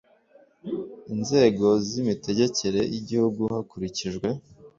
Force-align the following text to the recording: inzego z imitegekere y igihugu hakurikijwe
inzego 1.13 1.67
z 1.85 1.89
imitegekere 2.01 2.81
y 2.93 2.95
igihugu 3.01 3.41
hakurikijwe 3.53 4.27